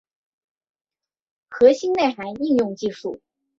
[1.47, 3.21] 核心内涵应用技术